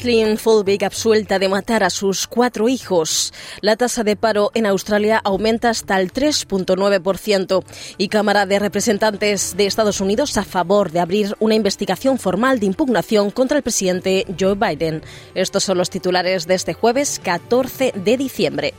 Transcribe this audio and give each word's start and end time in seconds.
Kathleen 0.00 0.38
Folbig 0.38 0.82
absuelta 0.82 1.38
de 1.38 1.50
matar 1.50 1.82
a 1.82 1.90
sus 1.90 2.26
cuatro 2.26 2.70
hijos. 2.70 3.34
La 3.60 3.76
tasa 3.76 4.02
de 4.02 4.16
paro 4.16 4.50
en 4.54 4.64
Australia 4.64 5.20
aumenta 5.22 5.68
hasta 5.68 6.00
el 6.00 6.10
3.9% 6.10 7.62
y 7.98 8.08
Cámara 8.08 8.46
de 8.46 8.58
Representantes 8.58 9.58
de 9.58 9.66
Estados 9.66 10.00
Unidos 10.00 10.38
a 10.38 10.44
favor 10.44 10.90
de 10.90 11.00
abrir 11.00 11.36
una 11.38 11.54
investigación 11.54 12.18
formal 12.18 12.60
de 12.60 12.66
impugnación 12.66 13.30
contra 13.30 13.58
el 13.58 13.62
presidente 13.62 14.24
Joe 14.40 14.54
Biden. 14.54 15.02
Estos 15.34 15.64
son 15.64 15.76
los 15.76 15.90
titulares 15.90 16.46
de 16.46 16.54
este 16.54 16.72
jueves 16.72 17.20
14 17.22 17.92
de 17.94 18.16
diciembre. 18.16 18.72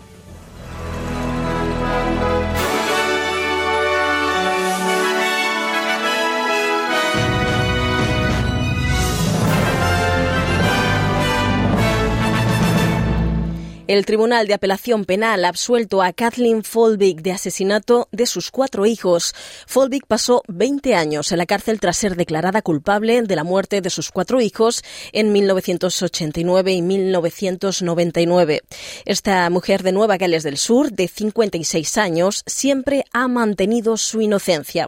El 13.92 14.06
Tribunal 14.06 14.48
de 14.48 14.54
Apelación 14.54 15.04
Penal 15.04 15.44
ha 15.44 15.50
absuelto 15.50 16.02
a 16.02 16.14
Kathleen 16.14 16.64
Folbig 16.64 17.22
de 17.22 17.34
asesinato 17.34 18.08
de 18.14 18.26
sus 18.26 18.50
cuatro 18.50 18.86
hijos. 18.86 19.36
Folbig 19.68 20.06
pasó 20.08 20.44
20 20.48 20.96
años 20.96 21.34
en 21.34 21.40
la 21.40 21.46
cárcel 21.46 21.82
tras 21.82 21.98
ser 21.98 22.16
declarada 22.16 22.62
culpable 22.62 23.22
de 23.22 23.36
la 23.36 23.44
muerte 23.44 23.82
de 23.82 23.90
sus 23.90 24.10
cuatro 24.10 24.40
hijos 24.40 24.82
en 25.12 25.34
1989 25.34 26.72
y 26.72 26.82
1999. 26.82 28.62
Esta 29.04 29.50
mujer 29.50 29.84
de 29.84 29.92
Nueva 29.92 30.16
Gales 30.16 30.44
del 30.44 30.58
Sur, 30.58 30.94
de 30.94 31.10
56 31.10 31.98
años, 31.98 32.44
siempre 32.46 33.04
ha 33.12 33.28
mantenido 33.28 33.98
su 33.98 34.22
inocencia. 34.22 34.88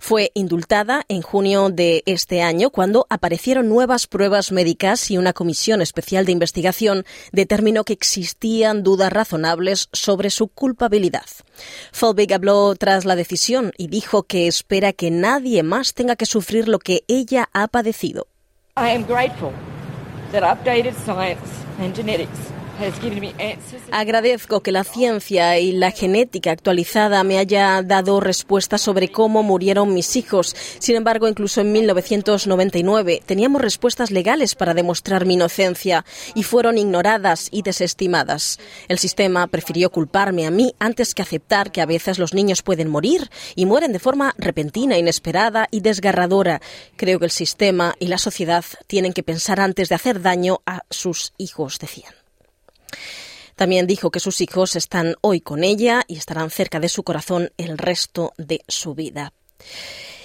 Fue 0.00 0.30
indultada 0.32 1.04
en 1.08 1.20
junio 1.20 1.68
de 1.68 2.02
este 2.06 2.40
año 2.40 2.70
cuando 2.70 3.06
aparecieron 3.10 3.68
nuevas 3.68 4.06
pruebas 4.06 4.52
médicas 4.52 5.10
y 5.10 5.18
una 5.18 5.34
comisión 5.34 5.82
especial 5.82 6.24
de 6.24 6.32
investigación 6.32 7.04
determinó 7.30 7.84
que 7.84 7.92
existía 7.92 8.37
existían 8.38 8.84
dudas 8.84 9.12
razonables 9.12 9.88
sobre 9.92 10.30
su 10.30 10.46
culpabilidad. 10.46 11.26
Folbig 11.90 12.32
habló 12.32 12.76
tras 12.76 13.04
la 13.04 13.16
decisión 13.16 13.72
y 13.76 13.88
dijo 13.88 14.22
que 14.22 14.46
espera 14.46 14.92
que 14.92 15.10
nadie 15.10 15.64
más 15.64 15.92
tenga 15.92 16.14
que 16.14 16.24
sufrir 16.24 16.68
lo 16.68 16.78
que 16.78 17.02
ella 17.08 17.48
ha 17.52 17.66
padecido. 17.66 18.28
I 18.76 18.94
am 18.94 19.04
grateful 19.04 19.50
that 20.30 20.44
updated 20.44 20.94
science 21.04 21.50
and 21.80 21.96
genetics 21.96 22.57
Agradezco 23.90 24.60
que 24.60 24.70
la 24.70 24.84
ciencia 24.84 25.58
y 25.58 25.72
la 25.72 25.90
genética 25.90 26.52
actualizada 26.52 27.24
me 27.24 27.38
haya 27.38 27.82
dado 27.82 28.20
respuestas 28.20 28.80
sobre 28.80 29.10
cómo 29.10 29.42
murieron 29.42 29.94
mis 29.94 30.14
hijos. 30.14 30.54
Sin 30.78 30.94
embargo, 30.94 31.26
incluso 31.26 31.60
en 31.60 31.72
1999 31.72 33.22
teníamos 33.26 33.62
respuestas 33.62 34.12
legales 34.12 34.54
para 34.54 34.74
demostrar 34.74 35.26
mi 35.26 35.34
inocencia 35.34 36.04
y 36.34 36.44
fueron 36.44 36.78
ignoradas 36.78 37.48
y 37.50 37.62
desestimadas. 37.62 38.60
El 38.86 38.98
sistema 38.98 39.48
prefirió 39.48 39.90
culparme 39.90 40.46
a 40.46 40.50
mí 40.50 40.74
antes 40.78 41.14
que 41.14 41.22
aceptar 41.22 41.72
que 41.72 41.80
a 41.80 41.86
veces 41.86 42.18
los 42.18 42.32
niños 42.32 42.62
pueden 42.62 42.88
morir 42.88 43.28
y 43.56 43.66
mueren 43.66 43.92
de 43.92 43.98
forma 43.98 44.34
repentina, 44.38 44.98
inesperada 44.98 45.66
y 45.72 45.80
desgarradora. 45.80 46.60
Creo 46.96 47.18
que 47.18 47.24
el 47.24 47.32
sistema 47.32 47.94
y 47.98 48.06
la 48.06 48.18
sociedad 48.18 48.64
tienen 48.86 49.12
que 49.12 49.24
pensar 49.24 49.58
antes 49.58 49.88
de 49.88 49.96
hacer 49.96 50.22
daño 50.22 50.60
a 50.64 50.82
sus 50.90 51.32
hijos, 51.38 51.78
decían. 51.80 52.27
También 53.56 53.86
dijo 53.86 54.10
que 54.10 54.20
sus 54.20 54.40
hijos 54.40 54.76
están 54.76 55.16
hoy 55.20 55.40
con 55.40 55.64
ella 55.64 56.02
y 56.06 56.16
estarán 56.16 56.50
cerca 56.50 56.78
de 56.78 56.88
su 56.88 57.02
corazón 57.02 57.50
el 57.56 57.76
resto 57.76 58.32
de 58.36 58.62
su 58.68 58.94
vida. 58.94 59.32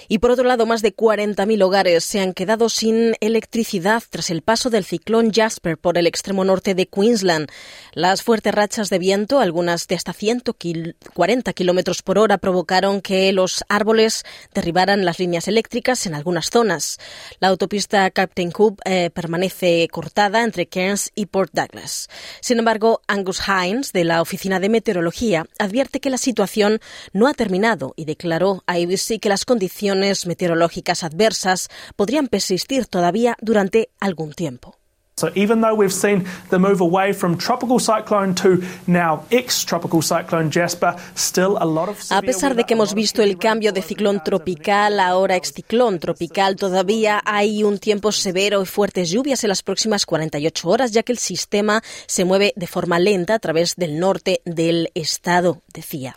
Y 0.08 0.18
por 0.18 0.30
otro 0.30 0.44
lado, 0.44 0.66
más 0.66 0.82
de 0.82 0.94
40.000 0.94 1.62
hogares 1.62 2.04
se 2.04 2.20
han 2.20 2.34
quedado 2.34 2.68
sin 2.68 3.14
electricidad 3.20 4.02
tras 4.10 4.30
el 4.30 4.42
paso 4.42 4.70
del 4.70 4.84
ciclón 4.84 5.32
Jasper 5.32 5.78
por 5.78 5.96
el 5.98 6.06
extremo 6.06 6.44
norte 6.44 6.74
de 6.74 6.86
Queensland. 6.86 7.48
Las 7.92 8.22
fuertes 8.22 8.54
rachas 8.54 8.90
de 8.90 8.98
viento, 8.98 9.40
algunas 9.40 9.86
de 9.86 9.94
hasta 9.94 10.12
140 10.12 11.52
kilómetros 11.52 12.02
por 12.02 12.18
hora, 12.18 12.38
provocaron 12.38 13.00
que 13.00 13.32
los 13.32 13.64
árboles 13.68 14.24
derribaran 14.52 15.04
las 15.04 15.18
líneas 15.18 15.48
eléctricas 15.48 16.06
en 16.06 16.14
algunas 16.14 16.50
zonas. 16.50 16.98
La 17.40 17.48
autopista 17.48 18.10
Captain 18.10 18.50
Cook 18.50 18.80
eh, 18.84 19.10
permanece 19.10 19.88
cortada 19.90 20.42
entre 20.42 20.66
Cairns 20.66 21.10
y 21.14 21.26
Port 21.26 21.52
Douglas. 21.52 22.08
Sin 22.40 22.58
embargo, 22.58 23.00
Angus 23.06 23.40
Hines, 23.48 23.92
de 23.92 24.04
la 24.04 24.20
Oficina 24.20 24.60
de 24.60 24.68
Meteorología, 24.68 25.46
advierte 25.58 26.00
que 26.00 26.10
la 26.10 26.18
situación 26.18 26.80
no 27.12 27.26
ha 27.26 27.34
terminado 27.34 27.94
y 27.96 28.04
declaró 28.04 28.62
a 28.66 28.74
ABC 28.74 29.20
que 29.20 29.28
las 29.28 29.44
condiciones 29.44 29.93
meteorológicas 30.26 31.04
adversas 31.04 31.68
podrían 31.96 32.28
persistir 32.28 32.86
todavía 32.86 33.36
durante 33.40 33.90
algún 34.00 34.32
tiempo. 34.32 34.76
So 35.16 35.30
even 35.36 35.60
though 35.60 35.74
we've 35.74 35.92
seen 35.92 36.24
the 36.50 36.58
move 36.58 36.80
away 36.80 37.12
from 37.12 37.38
tropical 37.38 37.78
cyclone 37.78 38.34
to 38.34 38.60
now 38.88 39.24
ex-tropical 39.30 40.02
cyclone 40.02 40.50
Jasper, 40.50 40.96
still 41.14 41.56
a 41.60 41.64
lot 41.64 41.88
of 41.88 42.00
A 42.10 42.20
pesar 42.20 42.56
de 42.56 42.64
que 42.64 42.74
hemos 42.74 42.94
visto 42.94 43.22
el 43.22 43.38
cambio 43.38 43.72
de 43.72 43.80
ciclón 43.80 44.24
tropical 44.24 44.98
a 44.98 45.06
ahora 45.06 45.36
ex-ciclón 45.36 46.00
tropical, 46.00 46.56
todavía 46.56 47.22
hay 47.24 47.62
un 47.62 47.78
tiempo 47.78 48.10
severo 48.10 48.60
y 48.60 48.66
fuertes 48.66 49.10
lluvias 49.10 49.44
en 49.44 49.50
las 49.50 49.62
próximas 49.62 50.04
48 50.04 50.68
horas, 50.68 50.90
ya 50.90 51.04
que 51.04 51.12
el 51.12 51.18
sistema 51.18 51.80
se 52.06 52.24
mueve 52.24 52.52
de 52.56 52.66
forma 52.66 52.98
lenta 52.98 53.34
a 53.34 53.38
través 53.38 53.76
del 53.76 54.00
norte 54.00 54.40
del 54.44 54.90
estado, 54.94 55.62
decía. 55.72 56.16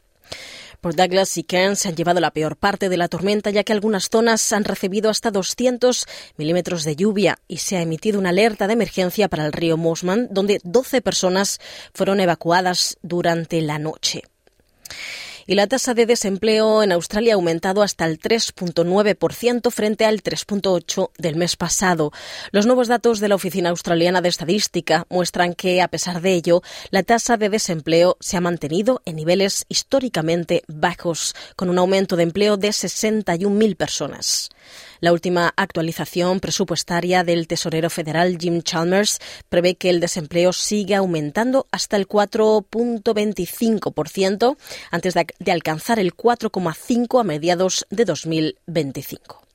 Douglas 0.95 1.37
y 1.37 1.43
Cairns 1.43 1.85
han 1.85 1.95
llevado 1.95 2.19
la 2.19 2.31
peor 2.31 2.55
parte 2.55 2.89
de 2.89 2.97
la 2.97 3.07
tormenta, 3.07 3.49
ya 3.49 3.63
que 3.63 3.73
algunas 3.73 4.09
zonas 4.09 4.51
han 4.53 4.63
recibido 4.63 5.09
hasta 5.09 5.31
200 5.31 6.05
milímetros 6.37 6.83
de 6.83 6.95
lluvia 6.95 7.39
y 7.47 7.57
se 7.57 7.77
ha 7.77 7.81
emitido 7.81 8.19
una 8.19 8.29
alerta 8.29 8.67
de 8.67 8.73
emergencia 8.73 9.27
para 9.27 9.45
el 9.45 9.53
río 9.53 9.77
Mosman, 9.77 10.27
donde 10.31 10.59
12 10.63 11.01
personas 11.01 11.59
fueron 11.93 12.19
evacuadas 12.19 12.97
durante 13.01 13.61
la 13.61 13.79
noche 13.79 14.23
y 15.47 15.55
la 15.55 15.65
tasa 15.67 15.93
de 15.93 16.05
desempleo 16.05 16.83
en 16.83 16.91
Australia 16.91 17.33
ha 17.33 17.35
aumentado 17.35 17.81
hasta 17.81 18.05
el 18.05 18.19
3.9% 18.19 19.71
frente 19.71 20.05
al 20.05 20.21
3.8% 20.21 21.11
del 21.17 21.37
mes 21.37 21.55
pasado. 21.55 22.11
Los 22.51 22.65
nuevos 22.65 22.89
datos 22.89 23.19
de 23.19 23.29
la 23.29 23.35
Oficina 23.35 23.69
Australiana 23.69 24.21
de 24.21 24.29
Estadística 24.29 25.07
muestran 25.09 25.53
que, 25.53 25.81
a 25.81 25.87
pesar 25.87 26.21
de 26.21 26.33
ello, 26.33 26.61
la 26.91 27.03
tasa 27.03 27.37
de 27.37 27.49
desempleo 27.49 28.17
se 28.19 28.37
ha 28.37 28.41
mantenido 28.41 29.01
en 29.05 29.15
niveles 29.15 29.65
históricamente 29.69 30.63
bajos, 30.67 31.33
con 31.55 31.69
un 31.69 31.77
aumento 31.77 32.17
de 32.17 32.23
empleo 32.23 32.57
de 32.57 32.69
61.000 32.69 33.75
personas. 33.75 34.49
La 34.99 35.13
última 35.13 35.53
actualización 35.55 36.39
presupuestaria 36.39 37.23
del 37.23 37.47
tesorero 37.47 37.89
federal 37.89 38.37
Jim 38.39 38.61
Chalmers 38.61 39.17
prevé 39.49 39.73
que 39.75 39.89
el 39.89 39.99
desempleo 39.99 40.53
siga 40.53 40.99
aumentando 40.99 41.65
hasta 41.71 41.97
el 41.97 42.07
4.25% 42.07 44.57
antes 44.91 45.13
de 45.13 45.51
alcanzar 45.51 45.99
el 45.99 46.15
4,5% 46.15 47.19
a 47.19 47.23
mediados 47.23 47.87
de 47.89 48.05
2025 48.05 49.46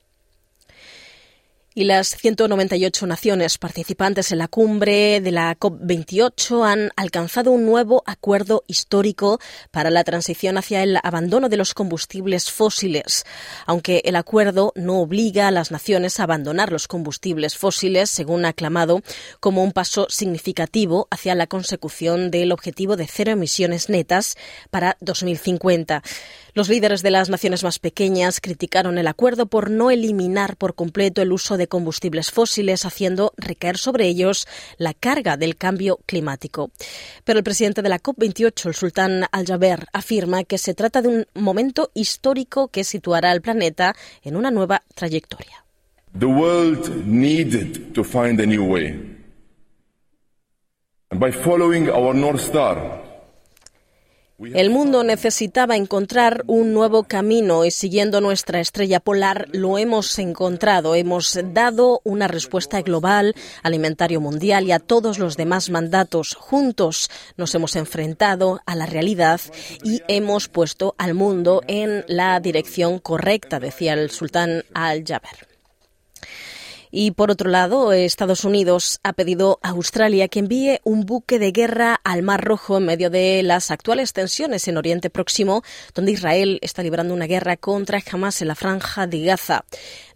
y 1.75 1.85
las 1.85 2.17
198 2.17 3.07
naciones 3.07 3.57
participantes 3.57 4.31
en 4.33 4.39
la 4.39 4.49
cumbre 4.49 5.21
de 5.21 5.31
la 5.31 5.59
COP28 5.59 6.67
han 6.67 6.91
alcanzado 6.97 7.51
un 7.51 7.65
nuevo 7.65 8.03
acuerdo 8.07 8.65
histórico 8.67 9.41
para 9.71 9.91
la 9.91 10.05
transición 10.05 10.59
hacia 10.59 10.83
el 10.83 10.99
abandono 11.03 11.49
de 11.49 11.57
los 11.57 11.73
combustibles 11.73 12.51
fósiles. 12.51 13.25
Aunque 13.67 14.03
el 14.05 14.17
acuerdo 14.17 14.73
no 14.77 15.01
obliga 15.01 15.49
a 15.49 15.51
las 15.51 15.71
naciones 15.71 16.21
a 16.21 16.25
abandonar 16.25 16.71
los 16.73 16.89
combustibles 16.89 17.57
fósiles, 17.57 18.11
según 18.11 18.45
ha 18.45 18.49
aclamado, 18.49 19.03
como 19.41 19.65
un 19.65 19.73
paso 19.73 20.07
significativo 20.11 21.09
hacia 21.11 21.35
la 21.35 21.47
consecución 21.47 22.31
del 22.31 22.53
objetivo 22.53 22.97
de 22.97 23.07
cero 23.07 23.33
emisiones 23.33 23.89
netas 23.89 24.37
para 24.71 24.99
2050. 25.01 26.03
Los 26.55 26.69
líderes 26.69 27.03
de 27.03 27.11
las 27.11 27.31
naciones 27.31 27.65
más 27.65 27.79
pequeñas 27.79 28.41
criticaron 28.41 28.99
el 28.99 29.07
acuerdo 29.07 29.47
por 29.47 29.71
no 29.71 29.91
eliminar 29.91 30.59
por 30.59 30.75
completo 30.75 31.23
el 31.23 31.33
uso 31.33 31.57
de 31.57 31.62
combustibles 31.67 32.31
fósiles, 32.31 32.85
haciendo 32.85 33.33
recaer 33.37 33.79
sobre 33.79 34.07
ellos 34.07 34.47
la 34.79 34.95
carga 34.95 35.37
del 35.37 35.57
cambio 35.57 36.01
climático. 36.07 36.71
Pero 37.25 37.39
el 37.39 37.45
presidente 37.45 37.83
de 37.83 37.89
la 37.89 38.01
COP28, 38.01 38.67
el 38.67 38.75
sultán 38.75 39.25
Al-Jaber, 39.31 39.87
afirma 39.93 40.45
que 40.45 40.59
se 40.59 40.75
trata 40.75 41.03
de 41.03 41.09
un 41.09 41.27
momento 41.35 41.91
histórico 41.95 42.69
que 42.69 42.85
situará 42.85 43.31
al 43.31 43.43
planeta 43.43 43.95
en 44.23 44.37
una 44.37 44.51
nueva 44.51 44.83
trayectoria. 44.95 45.65
The 46.19 46.27
world 46.27 47.07
needed 47.07 47.95
to 47.95 48.05
find 48.05 48.39
a 48.41 48.47
new 48.47 48.65
way. 48.65 49.13
And 51.11 51.21
by 51.21 51.31
following 51.31 51.89
our 51.89 52.15
North 52.15 52.41
Star, 52.41 53.02
El 54.55 54.71
mundo 54.71 55.05
necesitaba 55.05 55.77
encontrar 55.77 56.45
un 56.47 56.73
nuevo 56.75 57.05
camino 57.05 57.65
y 57.65 57.71
siguiendo 57.71 58.21
nuestra 58.21 58.61
estrella 58.61 59.01
polar 59.01 59.49
lo 59.53 59.79
hemos 59.79 60.19
encontrado. 60.19 60.95
Hemos 60.95 61.39
dado 61.53 62.01
una 62.05 62.29
respuesta 62.29 62.83
global, 62.83 63.35
alimentario 63.63 64.21
mundial 64.21 64.67
y 64.67 64.73
a 64.73 64.79
todos 64.79 65.19
los 65.19 65.37
demás 65.37 65.71
mandatos. 65.71 66.35
Juntos 66.35 67.11
nos 67.37 67.55
hemos 67.55 67.77
enfrentado 67.77 68.61
a 68.67 68.75
la 68.75 68.87
realidad 68.87 69.41
y 69.85 70.03
hemos 70.09 70.49
puesto 70.49 70.95
al 70.99 71.15
mundo 71.15 71.63
en 71.69 72.05
la 72.09 72.41
dirección 72.41 72.99
correcta, 72.99 73.61
decía 73.61 73.95
el 73.95 74.11
sultán 74.11 74.65
Al-Jaber. 74.75 75.47
Y 76.95 77.13
por 77.13 77.31
otro 77.31 77.49
lado, 77.49 77.95
Estados 77.95 78.45
Unidos 78.45 79.01
ha 79.03 79.15
pedido 79.15 79.59
a 79.63 79.71
Australia 79.71 80.29
que 80.29 80.41
envíe 80.41 80.79
un 80.85 81.07
buque 81.07 81.39
de 81.39 81.51
guerra 81.51 81.99
al 82.05 82.23
Mar 82.23 82.45
Rojo 82.45 82.77
en 82.77 82.85
medio 82.85 83.09
de 83.09 83.43
las 83.43 83.71
actuales 83.71 84.13
tensiones 84.13 84.69
en 84.69 84.77
Oriente 84.77 85.09
Próximo, 85.09 85.63
donde 85.95 86.13
Israel 86.13 86.59
está 86.61 86.83
librando 86.83 87.15
una 87.15 87.27
guerra 87.27 87.57
contra 87.57 88.03
Hamas 88.13 88.43
en 88.43 88.49
la 88.49 88.55
franja 88.55 89.07
de 89.07 89.23
Gaza. 89.23 89.65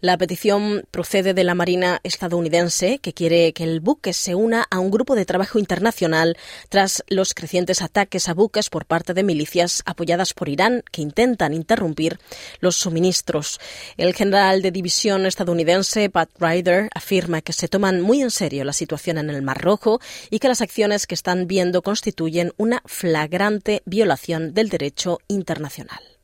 La 0.01 0.19
petición 0.19 0.85
procede 0.91 1.33
de 1.33 1.43
la 1.43 1.55
Marina 1.55 1.99
estadounidense, 2.03 2.99
que 2.99 3.11
quiere 3.11 3.53
que 3.53 3.63
el 3.63 3.79
buque 3.79 4.13
se 4.13 4.35
una 4.35 4.63
a 4.69 4.77
un 4.77 4.91
grupo 4.91 5.15
de 5.15 5.25
trabajo 5.25 5.57
internacional 5.57 6.37
tras 6.69 7.03
los 7.07 7.33
crecientes 7.33 7.81
ataques 7.81 8.29
a 8.29 8.35
buques 8.35 8.69
por 8.69 8.85
parte 8.85 9.15
de 9.15 9.23
milicias 9.23 9.81
apoyadas 9.87 10.35
por 10.35 10.47
Irán 10.47 10.83
que 10.91 11.01
intentan 11.01 11.55
interrumpir 11.55 12.19
los 12.59 12.75
suministros. 12.75 13.59
El 13.97 14.13
general 14.13 14.61
de 14.61 14.69
división 14.69 15.25
estadounidense 15.25 16.11
Pat 16.11 16.29
Ryder 16.39 16.66
afirma 16.93 17.41
que 17.41 17.53
se 17.53 17.67
toman 17.67 18.01
muy 18.01 18.21
en 18.21 18.31
serio 18.31 18.63
la 18.63 18.73
situación 18.73 19.17
en 19.17 19.29
el 19.29 19.41
Mar 19.41 19.61
Rojo 19.61 19.99
y 20.29 20.39
que 20.39 20.47
las 20.47 20.61
acciones 20.61 21.07
que 21.07 21.15
están 21.15 21.47
viendo 21.47 21.81
constituyen 21.81 22.51
una 22.57 22.81
flagrante 22.85 23.81
violación 23.85 24.53
del 24.53 24.69
derecho 24.69 25.19
internacional. 25.27 26.16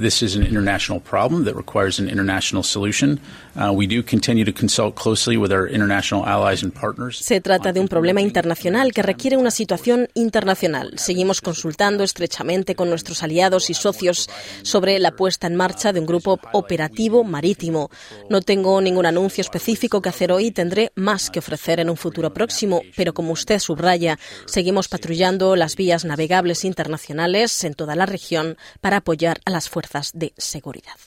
This 0.00 0.22
is 0.22 0.34
an 0.34 0.42
international 0.42 1.00
problem 1.00 1.44
that 1.44 1.54
requires 1.54 2.00
an 2.00 2.08
international 2.08 2.64
solution. 2.64 3.20
Uh, 3.54 3.72
we 3.72 3.86
do 3.86 4.02
continue 4.02 4.44
to 4.44 4.52
consult 4.52 4.96
closely 4.96 5.36
with 5.36 5.52
our 5.52 5.68
international 5.68 6.26
allies 6.26 6.64
and 6.64 6.74
partners. 6.74 7.18
Se 7.18 7.40
trata 7.40 7.72
de 7.72 7.80
un 7.80 7.86
problema 7.86 8.20
internacional 8.20 8.92
que 8.92 9.02
requiere 9.02 9.36
una 9.36 9.52
situación 9.52 10.08
internacional. 10.14 10.98
Seguimos 10.98 11.40
consultando 11.40 12.02
estrechamente 12.02 12.74
con 12.74 12.90
nuestros 12.90 13.22
aliados 13.22 13.70
y 13.70 13.74
socios 13.74 14.28
sobre 14.62 14.98
la 14.98 15.12
puesta 15.12 15.46
en 15.46 15.54
marcha 15.54 15.92
de 15.92 16.00
un 16.00 16.06
grupo 16.06 16.40
operativo 16.52 17.22
marítimo. 17.22 17.90
No 18.28 18.40
tengo 18.40 18.80
ningún 18.80 19.06
anuncio 19.06 19.42
específico 19.42 20.02
que 20.02 20.08
hacer 20.08 20.32
hoy, 20.32 20.50
tendré 20.50 20.90
más 20.96 21.30
que 21.30 21.38
ofrecer 21.38 21.78
en 21.78 21.88
un 21.88 21.96
futuro 21.96 22.34
próximo, 22.34 22.82
pero 22.96 23.14
como 23.14 23.32
usted 23.32 23.60
subraya, 23.60 24.18
seguimos 24.46 24.88
patrullando 24.88 25.54
las 25.54 25.76
vías 25.76 26.04
navegables 26.04 26.64
internacionales 26.64 27.62
en 27.62 27.74
toda 27.74 27.94
la 27.94 28.06
región 28.06 28.56
para 28.80 28.96
apoyar 28.96 29.40
a 29.44 29.50
las 29.50 29.68
fuerzas 29.68 29.83
de 30.14 30.32
seguridad. 30.36 30.98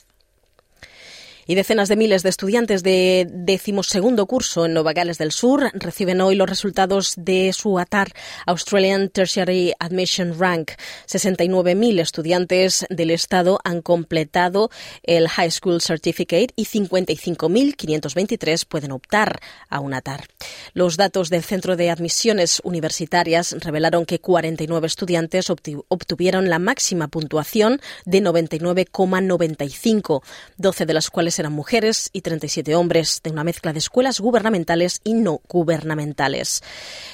Y 1.50 1.54
decenas 1.54 1.88
de 1.88 1.96
miles 1.96 2.22
de 2.22 2.28
estudiantes 2.28 2.82
de 2.82 3.26
decimosegundo 3.30 4.26
curso 4.26 4.66
en 4.66 4.74
Nueva 4.74 4.92
Gales 4.92 5.16
del 5.16 5.32
Sur 5.32 5.70
reciben 5.72 6.20
hoy 6.20 6.34
los 6.34 6.46
resultados 6.46 7.14
de 7.16 7.54
su 7.54 7.78
ATAR, 7.78 8.12
Australian 8.44 9.08
Tertiary 9.08 9.72
Admission 9.78 10.38
Rank. 10.38 10.72
69.000 11.06 12.00
estudiantes 12.00 12.84
del 12.90 13.10
Estado 13.10 13.60
han 13.64 13.80
completado 13.80 14.68
el 15.02 15.26
High 15.26 15.50
School 15.50 15.80
Certificate 15.80 16.48
y 16.54 16.66
55.523 16.66 18.66
pueden 18.68 18.92
optar 18.92 19.40
a 19.70 19.80
un 19.80 19.94
ATAR. 19.94 20.26
Los 20.74 20.98
datos 20.98 21.30
del 21.30 21.44
Centro 21.44 21.76
de 21.76 21.88
Admisiones 21.88 22.60
Universitarias 22.62 23.56
revelaron 23.60 24.04
que 24.04 24.20
49 24.20 24.86
estudiantes 24.86 25.48
obtuvieron 25.48 26.50
la 26.50 26.58
máxima 26.58 27.08
puntuación 27.08 27.80
de 28.04 28.20
99,95, 28.20 30.22
12 30.58 30.84
de 30.84 30.92
las 30.92 31.08
cuales 31.08 31.37
eran 31.38 31.52
mujeres 31.52 32.10
y 32.12 32.22
37 32.22 32.74
hombres, 32.74 33.20
de 33.22 33.30
una 33.30 33.44
mezcla 33.44 33.72
de 33.72 33.78
escuelas 33.78 34.20
gubernamentales 34.20 35.00
y 35.04 35.14
no 35.14 35.40
gubernamentales. 35.48 36.62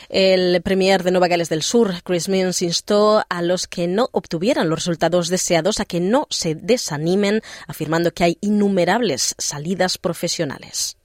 El 0.08 0.60
premier 0.62 1.02
de 1.02 1.10
Nueva 1.10 1.28
Gales 1.28 1.48
del 1.48 1.62
Sur, 1.62 2.02
Chris 2.02 2.28
Minns, 2.28 2.62
instó 2.62 3.24
a 3.28 3.42
los 3.42 3.66
que 3.66 3.86
no 3.86 4.08
obtuvieran 4.12 4.68
los 4.68 4.80
resultados 4.80 5.28
deseados 5.28 5.80
a 5.80 5.84
que 5.84 6.00
no 6.00 6.26
se 6.30 6.54
desanimen, 6.54 7.40
afirmando 7.66 8.12
que 8.12 8.24
hay 8.24 8.38
innumerables 8.40 9.34
salidas 9.38 9.98
profesionales. 9.98 10.96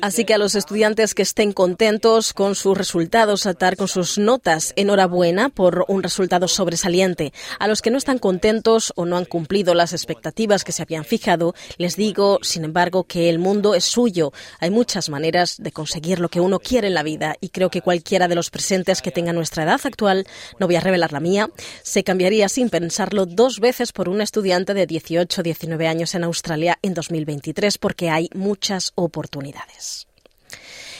Así 0.00 0.24
que 0.24 0.32
a 0.32 0.38
los 0.38 0.54
estudiantes 0.54 1.14
que 1.14 1.20
estén 1.20 1.52
contentos 1.52 2.32
con 2.32 2.54
sus 2.54 2.78
resultados, 2.78 3.44
atar 3.44 3.76
con 3.76 3.88
sus 3.88 4.16
notas, 4.16 4.72
enhorabuena 4.76 5.50
por 5.50 5.84
un 5.88 6.02
resultado 6.02 6.48
sobresaliente. 6.48 7.34
A 7.58 7.68
los 7.68 7.82
que 7.82 7.90
no 7.90 7.98
están 7.98 8.18
contentos 8.18 8.94
o 8.96 9.04
no 9.04 9.18
han 9.18 9.26
cumplido 9.26 9.74
las 9.74 9.92
expectativas 9.92 10.64
que 10.64 10.72
se 10.72 10.80
habían 10.80 11.04
fijado, 11.04 11.54
les 11.76 11.96
digo, 11.96 12.38
sin 12.40 12.64
embargo, 12.64 13.04
que 13.04 13.28
el 13.28 13.38
mundo 13.38 13.74
es 13.74 13.84
suyo. 13.84 14.32
Hay 14.60 14.70
muchas 14.70 15.10
maneras 15.10 15.56
de 15.58 15.72
conseguir 15.72 16.20
lo 16.20 16.30
que 16.30 16.40
uno 16.40 16.58
quiere 16.58 16.88
en 16.88 16.94
la 16.94 17.02
vida 17.02 17.36
y 17.42 17.50
creo 17.50 17.68
que 17.68 17.82
cualquiera 17.82 18.28
de 18.28 18.34
los 18.34 18.48
presentes 18.48 19.02
que 19.02 19.10
tenga 19.10 19.34
nuestra 19.34 19.64
edad 19.64 19.80
actual, 19.84 20.26
no 20.58 20.66
voy 20.66 20.76
a 20.76 20.80
revelar 20.80 21.12
la 21.12 21.20
mía, 21.20 21.50
se 21.82 22.02
cambiaría 22.02 22.48
sin 22.48 22.70
pensarlo 22.70 23.26
dos 23.26 23.60
veces 23.60 23.92
por 23.92 24.08
un 24.08 24.22
estudiante 24.22 24.72
de 24.72 24.86
18 24.86 25.40
o 25.40 25.44
19 25.44 25.86
años 25.86 26.14
en 26.14 26.24
Australia 26.24 26.78
en 26.80 26.94
2023 26.94 27.76
porque 27.76 28.08
hay 28.08 28.30
muchas 28.32 28.92
oportunidades 28.94 29.65
This. 29.68 30.06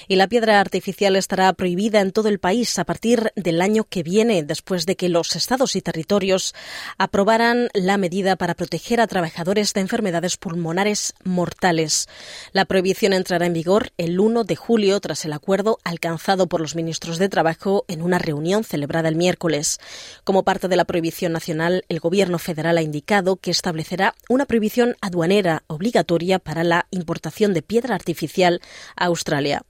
Y 0.09 0.17
la 0.17 0.29
piedra 0.29 0.61
artificial 0.61 1.17
estará 1.17 1.53
prohibida 1.53 2.01
en 2.01 2.13
todo 2.13 2.29
el 2.29 2.39
país 2.39 2.79
a 2.79 2.85
partir 2.85 3.33
del 3.37 3.61
año 3.61 3.85
que 3.85 4.03
viene, 4.03 4.43
después 4.43 4.87
de 4.87 4.97
que 4.97 5.09
los 5.09 5.37
estados 5.37 5.77
y 5.77 5.83
territorios 5.83 6.55
aprobaran 6.99 7.69
la 7.75 7.97
medida 7.97 8.37
para 8.37 8.55
proteger 8.55 9.01
a 9.01 9.07
trabajadores 9.07 9.73
de 9.73 9.81
enfermedades 9.81 10.37
pulmonares 10.37 11.15
mortales. 11.25 12.09
La 12.53 12.65
prohibición 12.65 13.13
entrará 13.13 13.47
en 13.47 13.53
vigor 13.53 13.93
el 13.97 14.21
1 14.21 14.45
de 14.45 14.57
julio 14.57 15.01
tras 15.01 15.25
el 15.25 15.33
acuerdo 15.33 15.79
alcanzado 15.85 16.47
por 16.47 16.61
los 16.61 16.75
ministros 16.75 17.19
de 17.19 17.29
Trabajo 17.29 17.85
en 17.89 18.03
una 18.03 18.19
reunión 18.19 18.65
celebrada 18.65 19.09
el 19.09 19.17
miércoles. 19.17 19.79
Como 20.25 20.45
parte 20.45 20.69
de 20.69 20.77
la 20.77 20.85
prohibición 20.85 21.33
nacional, 21.33 21.85
el 21.89 22.01
Gobierno 22.01 22.39
federal 22.39 22.79
ha 22.79 22.83
indicado 22.83 23.37
que 23.37 23.51
establecerá 23.51 24.15
una 24.29 24.47
prohibición 24.47 24.97
aduanera 25.01 25.63
obligatoria 25.67 26.39
para 26.39 26.65
la 26.65 26.87
importación 26.91 27.55
de 27.55 27.63
piedra 27.63 27.95
artificial 27.95 28.61
a 28.97 29.07
Australia. 29.07 29.63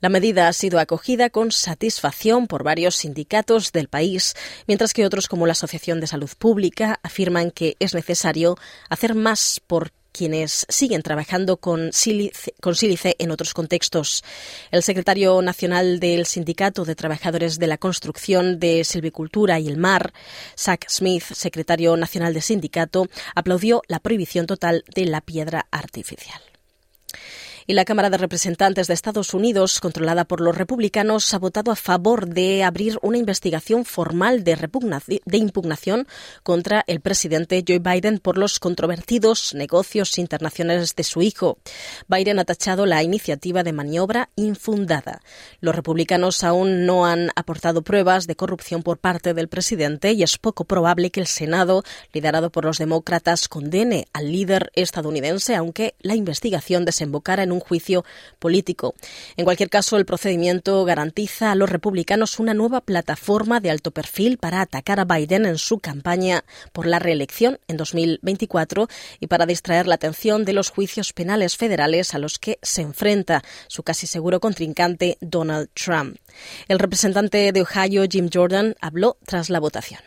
La 0.00 0.08
medida 0.08 0.48
ha 0.48 0.52
sido 0.54 0.78
acogida 0.80 1.28
con 1.28 1.52
satisfacción 1.52 2.46
por 2.46 2.64
varios 2.64 2.96
sindicatos 2.96 3.70
del 3.70 3.88
país, 3.88 4.34
mientras 4.66 4.94
que 4.94 5.04
otros 5.04 5.28
como 5.28 5.46
la 5.46 5.52
Asociación 5.52 6.00
de 6.00 6.06
Salud 6.06 6.30
Pública 6.38 7.00
afirman 7.02 7.50
que 7.50 7.76
es 7.80 7.94
necesario 7.94 8.56
hacer 8.88 9.14
más 9.14 9.60
por 9.66 9.92
quienes 10.12 10.66
siguen 10.68 11.02
trabajando 11.02 11.58
con 11.58 11.92
sílice, 11.92 13.16
en 13.18 13.30
otros 13.30 13.54
contextos. 13.54 14.24
El 14.70 14.82
secretario 14.82 15.40
nacional 15.42 16.00
del 16.00 16.26
Sindicato 16.26 16.84
de 16.84 16.94
Trabajadores 16.94 17.58
de 17.58 17.66
la 17.66 17.78
Construcción 17.78 18.58
de 18.58 18.84
Silvicultura 18.84 19.60
y 19.60 19.68
el 19.68 19.76
Mar, 19.76 20.12
Zach 20.58 20.86
Smith, 20.88 21.24
secretario 21.24 21.96
nacional 21.96 22.32
del 22.32 22.42
sindicato, 22.42 23.06
aplaudió 23.34 23.82
la 23.86 24.00
prohibición 24.00 24.46
total 24.46 24.82
de 24.94 25.04
la 25.04 25.20
piedra 25.20 25.66
artificial 25.70 26.40
y 27.70 27.72
la 27.72 27.84
Cámara 27.84 28.10
de 28.10 28.18
Representantes 28.18 28.88
de 28.88 28.94
Estados 28.94 29.32
Unidos, 29.32 29.78
controlada 29.78 30.24
por 30.24 30.40
los 30.40 30.58
republicanos, 30.58 31.32
ha 31.34 31.38
votado 31.38 31.70
a 31.70 31.76
favor 31.76 32.26
de 32.26 32.64
abrir 32.64 32.98
una 33.00 33.16
investigación 33.16 33.84
formal 33.84 34.42
de, 34.42 34.56
de 35.24 35.38
impugnación 35.38 36.08
contra 36.42 36.82
el 36.88 37.00
presidente 37.00 37.62
Joe 37.64 37.78
Biden 37.78 38.18
por 38.18 38.38
los 38.38 38.58
controvertidos 38.58 39.54
negocios 39.54 40.18
internacionales 40.18 40.96
de 40.96 41.04
su 41.04 41.22
hijo. 41.22 41.58
Biden 42.08 42.40
ha 42.40 42.44
tachado 42.44 42.86
la 42.86 43.04
iniciativa 43.04 43.62
de 43.62 43.72
maniobra 43.72 44.30
infundada. 44.34 45.20
Los 45.60 45.76
republicanos 45.76 46.42
aún 46.42 46.86
no 46.86 47.06
han 47.06 47.30
aportado 47.36 47.82
pruebas 47.82 48.26
de 48.26 48.34
corrupción 48.34 48.82
por 48.82 48.98
parte 48.98 49.32
del 49.32 49.46
presidente 49.46 50.10
y 50.10 50.24
es 50.24 50.38
poco 50.38 50.64
probable 50.64 51.12
que 51.12 51.20
el 51.20 51.28
Senado, 51.28 51.84
liderado 52.12 52.50
por 52.50 52.64
los 52.64 52.78
demócratas, 52.78 53.46
condene 53.46 54.08
al 54.12 54.32
líder 54.32 54.72
estadounidense, 54.74 55.54
aunque 55.54 55.94
la 56.00 56.16
investigación 56.16 56.84
desembocara 56.84 57.44
en 57.44 57.52
un 57.52 57.59
juicio 57.60 58.04
político. 58.38 58.94
En 59.36 59.44
cualquier 59.44 59.70
caso, 59.70 59.96
el 59.96 60.06
procedimiento 60.06 60.84
garantiza 60.84 61.52
a 61.52 61.54
los 61.54 61.70
republicanos 61.70 62.38
una 62.38 62.54
nueva 62.54 62.80
plataforma 62.80 63.60
de 63.60 63.70
alto 63.70 63.90
perfil 63.90 64.38
para 64.38 64.60
atacar 64.60 65.00
a 65.00 65.04
Biden 65.04 65.46
en 65.46 65.58
su 65.58 65.78
campaña 65.78 66.44
por 66.72 66.86
la 66.86 66.98
reelección 66.98 67.58
en 67.68 67.76
2024 67.76 68.88
y 69.20 69.26
para 69.26 69.46
distraer 69.46 69.86
la 69.86 69.94
atención 69.94 70.44
de 70.44 70.52
los 70.52 70.70
juicios 70.70 71.12
penales 71.12 71.56
federales 71.56 72.14
a 72.14 72.18
los 72.18 72.38
que 72.38 72.58
se 72.62 72.82
enfrenta 72.82 73.42
su 73.68 73.82
casi 73.82 74.06
seguro 74.06 74.40
contrincante 74.40 75.18
Donald 75.20 75.68
Trump. 75.74 76.16
El 76.68 76.78
representante 76.78 77.52
de 77.52 77.62
Ohio, 77.62 78.04
Jim 78.10 78.28
Jordan, 78.32 78.74
habló 78.80 79.16
tras 79.26 79.50
la 79.50 79.60
votación. 79.60 80.00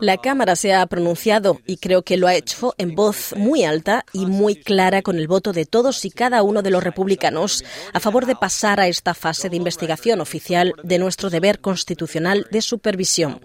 La 0.00 0.16
Cámara 0.16 0.56
se 0.56 0.74
ha 0.74 0.84
pronunciado 0.86 1.60
y 1.66 1.76
creo 1.76 2.02
que 2.02 2.16
lo 2.16 2.26
ha 2.26 2.34
hecho 2.34 2.74
en 2.78 2.94
voz 2.94 3.34
muy 3.36 3.64
alta 3.64 4.04
y 4.12 4.26
muy 4.26 4.56
clara 4.56 5.02
con 5.02 5.18
el 5.18 5.28
voto 5.28 5.52
de 5.52 5.64
todos 5.64 6.04
y 6.04 6.10
cada 6.10 6.42
uno 6.42 6.62
de 6.62 6.70
los 6.70 6.82
republicanos 6.82 7.64
a 7.92 8.00
favor 8.00 8.26
de 8.26 8.36
pasar 8.36 8.80
a 8.80 8.88
esta 8.88 9.14
fase 9.14 9.48
de 9.48 9.56
investigación 9.56 10.20
oficial 10.20 10.74
de 10.82 10.98
nuestro 10.98 11.30
deber 11.30 11.60
constitucional 11.60 12.46
de 12.50 12.62
supervisión. 12.62 13.40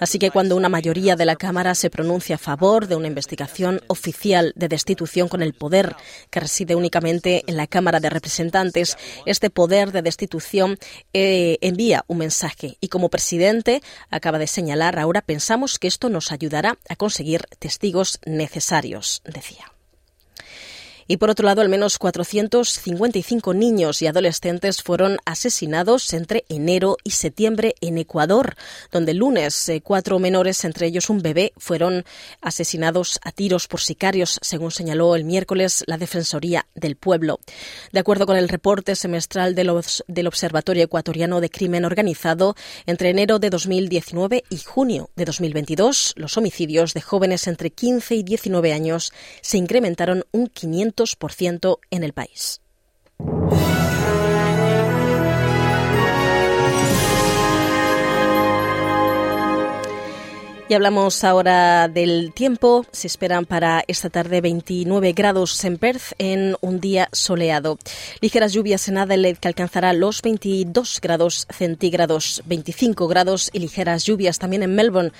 Así 0.00 0.18
que 0.18 0.30
cuando 0.30 0.56
una 0.56 0.68
mayoría 0.68 1.16
de 1.16 1.24
la 1.24 1.36
Cámara 1.36 1.74
se 1.74 1.90
pronuncia 1.90 2.36
a 2.36 2.38
favor 2.38 2.88
de 2.88 2.96
una 2.96 3.08
investigación 3.08 3.80
oficial 3.86 4.52
de 4.56 4.68
destitución 4.68 5.28
con 5.28 5.42
el 5.42 5.54
poder 5.54 5.94
que 6.30 6.40
reside 6.40 6.74
únicamente 6.74 7.44
en 7.46 7.56
la 7.56 7.66
Cámara 7.66 8.00
de 8.00 8.10
Representantes, 8.10 8.96
este 9.26 9.50
poder 9.50 9.92
de 9.92 10.02
destitución 10.02 10.78
eh, 11.12 11.58
envía 11.60 11.91
un 12.06 12.18
mensaje 12.18 12.76
y 12.80 12.88
como 12.88 13.08
presidente 13.08 13.82
acaba 14.10 14.38
de 14.38 14.46
señalar 14.46 14.98
ahora 14.98 15.20
pensamos 15.20 15.78
que 15.78 15.88
esto 15.88 16.08
nos 16.08 16.32
ayudará 16.32 16.78
a 16.88 16.96
conseguir 16.96 17.46
testigos 17.58 18.18
necesarios, 18.24 19.22
decía. 19.24 19.71
Y 21.06 21.16
por 21.16 21.30
otro 21.30 21.46
lado, 21.46 21.60
al 21.60 21.68
menos 21.68 21.98
455 21.98 23.54
niños 23.54 24.02
y 24.02 24.06
adolescentes 24.06 24.82
fueron 24.82 25.18
asesinados 25.24 26.12
entre 26.12 26.44
enero 26.48 26.96
y 27.04 27.10
septiembre 27.10 27.74
en 27.80 27.98
Ecuador, 27.98 28.54
donde 28.90 29.12
el 29.12 29.18
lunes 29.18 29.68
eh, 29.68 29.80
cuatro 29.82 30.18
menores, 30.18 30.64
entre 30.64 30.86
ellos 30.86 31.10
un 31.10 31.20
bebé, 31.22 31.52
fueron 31.56 32.04
asesinados 32.40 33.18
a 33.24 33.32
tiros 33.32 33.68
por 33.68 33.80
sicarios, 33.80 34.38
según 34.42 34.70
señaló 34.70 35.16
el 35.16 35.24
miércoles 35.24 35.84
la 35.86 35.98
Defensoría 35.98 36.66
del 36.74 36.96
Pueblo. 36.96 37.40
De 37.92 38.00
acuerdo 38.00 38.26
con 38.26 38.36
el 38.36 38.48
reporte 38.48 38.94
semestral 38.96 39.54
del 39.54 40.26
Observatorio 40.26 40.84
Ecuatoriano 40.84 41.40
de 41.40 41.50
Crimen 41.50 41.84
Organizado, 41.84 42.54
entre 42.86 43.10
enero 43.10 43.38
de 43.38 43.50
2019 43.50 44.44
y 44.48 44.58
junio 44.58 45.10
de 45.16 45.24
2022, 45.24 46.14
los 46.16 46.36
homicidios 46.36 46.94
de 46.94 47.00
jóvenes 47.00 47.46
entre 47.46 47.70
15 47.70 48.14
y 48.14 48.22
19 48.22 48.72
años 48.72 49.12
se 49.40 49.58
incrementaron 49.58 50.24
un 50.32 50.46
500 50.48 50.91
ciento 51.32 51.80
en 51.90 52.04
el 52.04 52.12
país. 52.12 52.60
Y 60.72 60.74
hablamos 60.74 61.22
ahora 61.22 61.86
del 61.86 62.32
tiempo. 62.32 62.86
Se 62.92 63.06
esperan 63.06 63.44
para 63.44 63.84
esta 63.88 64.08
tarde 64.08 64.40
29 64.40 65.12
grados 65.12 65.62
en 65.66 65.76
Perth 65.76 66.14
en 66.16 66.56
un 66.62 66.80
día 66.80 67.10
soleado. 67.12 67.76
Ligeras 68.22 68.54
lluvias 68.54 68.88
en 68.88 68.96
Adelaide 68.96 69.38
que 69.38 69.48
alcanzará 69.48 69.92
los 69.92 70.22
22 70.22 70.98
grados 71.02 71.46
centígrados, 71.50 72.42
25 72.46 73.06
grados 73.06 73.50
y 73.52 73.58
ligeras 73.58 74.04
lluvias 74.04 74.38
también 74.38 74.62
en 74.62 74.74
Melbourne. 74.74 75.12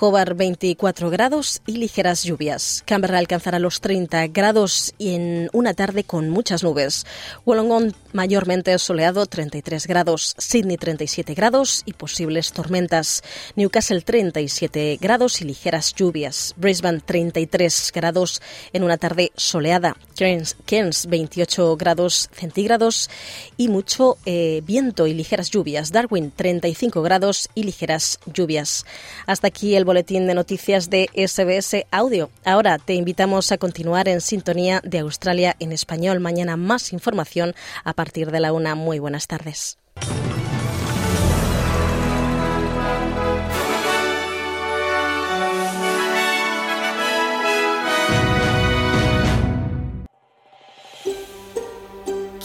Hobart 0.00 0.36
24 0.36 1.10
grados 1.10 1.60
y 1.66 1.78
ligeras 1.78 2.22
lluvias. 2.24 2.82
Canberra 2.86 3.18
alcanzará 3.18 3.58
los 3.58 3.80
30 3.80 4.28
grados 4.28 4.94
y 4.98 5.14
en 5.14 5.50
una 5.52 5.74
tarde 5.74 6.04
con 6.04 6.30
muchas 6.30 6.62
nubes. 6.62 7.06
Wollongong 7.44 7.94
mayormente 8.12 8.78
soleado 8.78 9.26
33 9.26 9.86
grados. 9.86 10.34
Sydney 10.38 10.78
37 10.78 11.34
grados 11.34 11.82
y 11.84 11.92
posibles 11.92 12.52
tormentas. 12.52 13.22
Newcastle 13.56 14.00
37 14.00 14.89
grados 14.98 15.40
y 15.40 15.44
ligeras 15.44 15.94
lluvias. 15.94 16.54
Brisbane 16.56 17.00
33 17.00 17.92
grados 17.94 18.40
en 18.72 18.82
una 18.82 18.96
tarde 18.96 19.32
soleada. 19.36 19.96
Cairns, 20.16 21.06
28 21.06 21.76
grados 21.76 22.30
centígrados 22.32 23.10
y 23.56 23.68
mucho 23.68 24.18
eh, 24.26 24.62
viento 24.64 25.06
y 25.06 25.14
ligeras 25.14 25.50
lluvias. 25.50 25.92
Darwin 25.92 26.30
35 26.30 27.02
grados 27.02 27.48
y 27.54 27.64
ligeras 27.64 28.18
lluvias. 28.26 28.84
Hasta 29.26 29.48
aquí 29.48 29.74
el 29.74 29.84
boletín 29.84 30.26
de 30.26 30.34
noticias 30.34 30.90
de 30.90 31.08
SBS 31.14 31.86
Audio. 31.90 32.30
Ahora 32.44 32.78
te 32.78 32.94
invitamos 32.94 33.52
a 33.52 33.58
continuar 33.58 34.08
en 34.08 34.20
sintonía 34.20 34.80
de 34.84 35.00
Australia 35.00 35.56
en 35.58 35.72
español. 35.72 36.20
Mañana 36.20 36.56
más 36.56 36.92
información 36.92 37.54
a 37.84 37.92
partir 37.92 38.30
de 38.30 38.40
la 38.40 38.52
una. 38.52 38.74
Muy 38.74 38.98
buenas 38.98 39.26
tardes. 39.26 39.79